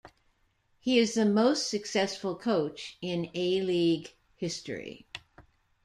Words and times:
He 0.79 0.97
is 0.97 1.13
the 1.13 1.27
most 1.27 1.67
successful 1.69 2.35
coach 2.35 2.97
in 3.03 3.29
A-League 3.35 4.13
history. 4.35 5.05